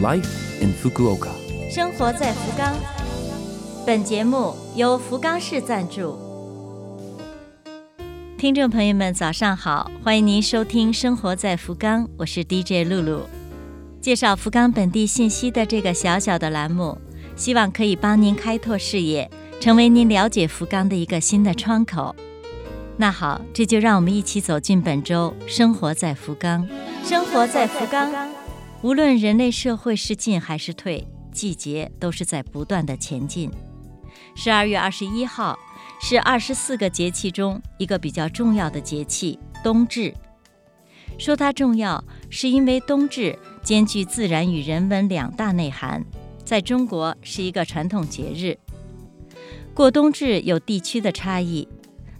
[0.00, 0.28] Life
[0.60, 1.30] in Fukuoka。
[1.68, 2.72] 生活在福冈。
[3.84, 6.16] 本节目由福冈市赞助。
[8.38, 13.22] 听众朋友们，早上好，欢迎您收听《生活在福冈》，我是 DJ 露露。
[14.00, 16.96] 介绍福冈本地信息的这个小小的栏目，
[17.34, 19.28] 希望可以帮您开拓视野，
[19.58, 22.14] 成为您了解福冈的一个新的窗口。
[22.96, 26.68] 那好，这就让我们一起走进本周《生活在福冈》。
[27.08, 28.12] 生活在福冈，
[28.80, 33.50] 无论人类社会是进还是退，季节都是在不断的前进。
[34.36, 35.58] 十二月二十一号
[36.00, 40.14] 是二十四个节气中一个比较重要的节气——冬至。
[41.18, 46.04] 说它重要，是因为冬至兼具自然与人文两大内涵，
[46.44, 48.56] 在中国是一个传统节日。
[49.74, 51.66] 过冬至有地区的差异，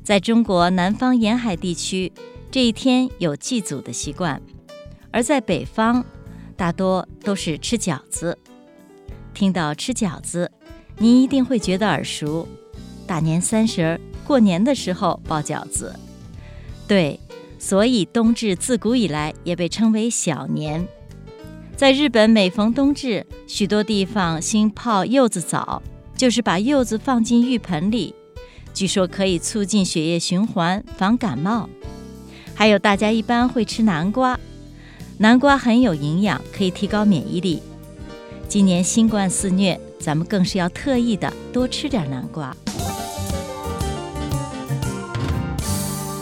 [0.03, 2.13] 在中国南方沿海地区，
[2.51, 4.43] 这一天有祭祖的习惯，
[5.13, 6.05] 而在北方，
[6.59, 8.37] 大多都是吃饺子。
[9.33, 10.51] 听到吃饺子，
[10.99, 12.47] 您一定会觉得耳熟。
[13.07, 15.95] 大年三十儿过年的时候包饺子，
[16.87, 17.19] 对。
[17.61, 20.87] 所以，冬至自古以来也被称为小年。
[21.77, 25.83] 在日本，每逢冬至，许多地方兴泡柚子澡，
[26.17, 28.15] 就是把柚子放进浴盆里，
[28.73, 31.69] 据说可以促进血液循环，防感冒。
[32.55, 34.39] 还有，大家一般会吃南瓜，
[35.21, 37.61] 南瓜很有营养，可以提高免疫力。
[38.47, 42.57] 今年新冠肆虐，咱们更是要特意的多吃点南瓜。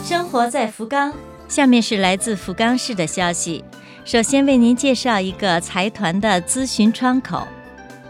[0.03, 1.13] 生活在福冈。
[1.47, 3.63] 下面是来自福冈市的消息。
[4.03, 7.47] 首先为您介绍一个财团的咨询窗口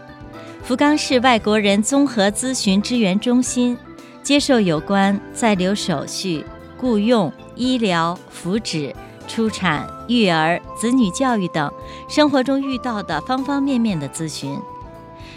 [0.64, 3.76] ——福冈市外国人综合咨询支援中心，
[4.22, 6.44] 接受有关在留手续、
[6.78, 8.92] 雇佣、医疗、福祉、
[9.28, 11.70] 出产、育儿、子女教育等
[12.08, 14.58] 生活中遇到的方方面面的咨询。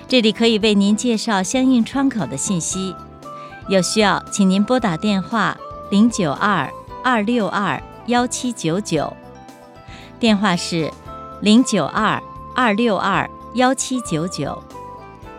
[0.08, 2.96] 这里可以为您介绍相应窗口的信息。
[3.68, 5.56] 有需要，请您拨打电话
[5.92, 6.68] 零九二
[7.04, 7.80] 二六二。
[8.08, 9.16] 幺七九九，
[10.20, 10.92] 电话是
[11.40, 12.22] 零九二
[12.56, 14.62] 二六二幺七九九，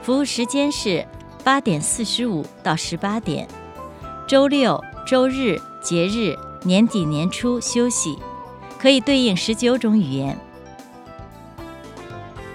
[0.00, 1.04] 服务时间是
[1.42, 3.48] 八点四十五到十八点，
[4.28, 8.16] 周六、周日、节日、年底年初休息，
[8.82, 10.36] 可以对应十九种语言。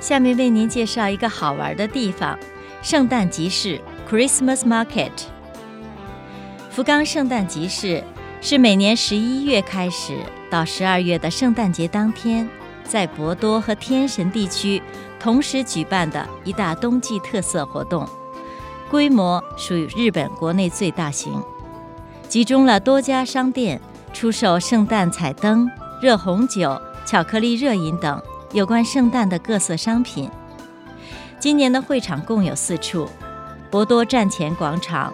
[0.02, 2.38] 下面为您介绍一个好玩的地方——
[2.84, 3.80] 圣诞集市
[4.10, 5.12] （Christmas Market）。
[6.70, 8.04] 福冈圣诞集市。
[8.40, 10.16] 是每年十一月开始
[10.48, 12.48] 到十二月的圣诞节当天，
[12.84, 14.80] 在博多和天神地区
[15.20, 18.08] 同时举办的一大冬季特色活动，
[18.92, 21.42] 规模属于日本国内最大型，
[22.30, 23.82] 集中了多家商店
[24.14, 25.68] 出售圣诞彩灯、
[26.02, 28.22] 热红酒、巧克力热饮等
[28.54, 30.30] 有关圣诞的各色商品。
[31.40, 33.10] 今年的会场共有四处：
[33.70, 35.14] 博多站前广场、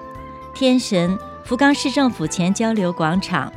[0.54, 1.18] 天神。
[1.46, 3.52] 福冈市政府前交流广场、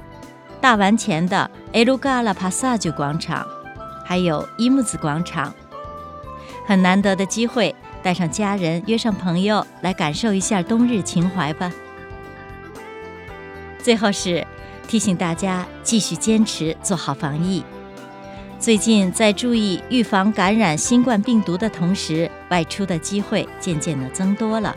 [0.61, 3.47] 大丸前的 Elugala Passage 广场，
[4.05, 5.55] 还有伊木子广场，
[6.67, 7.73] 很难得的机会，
[8.03, 11.71] 带上家人，约上朋友来感受一下冬日情怀吧。
[13.79, 14.45] 最后是
[14.89, 17.63] 提醒大家继续坚持做好防疫。
[18.59, 24.75] 最近在注意预防感染新冠病毒的同时，外出的机会渐渐的增多了。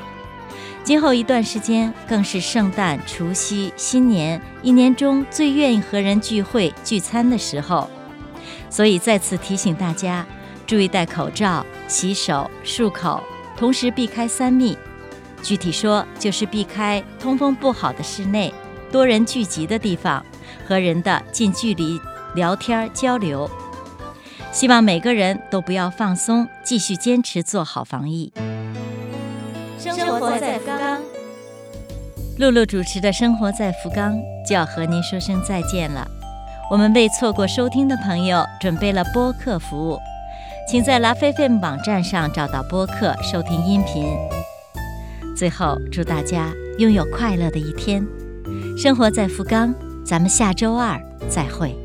[0.84, 7.90] 今后一段时间，更是圣诞、除夕、新年一年中最愿意和人聚会聚餐的时候，
[8.70, 10.26] 所以再次提醒大家，
[10.66, 13.24] 注意戴口罩、洗手、漱口，
[13.56, 14.78] 同时避开三密。
[15.42, 18.54] 具体说，就是避开通风不好的室内、
[18.92, 20.24] 多人聚集的地方
[20.68, 22.00] 和人的近距离
[22.36, 23.50] 聊天交流。
[24.52, 28.34] 希望每个人都不要放松，继续坚持做好防疫。
[29.78, 31.02] 生活在福冈，
[32.40, 34.16] 露露主持的《生活在福冈》
[34.48, 36.08] 就要和您说声再见了。
[36.72, 40.00] 我们为错过收听的朋友准备了播客服务，
[40.68, 44.06] 请在拉菲菲网站上找到播客收听音频。
[45.38, 48.06] 最后，祝大家拥有快乐的一天。
[48.82, 50.98] 生活在福冈，咱们下周二
[51.28, 51.76] 再会。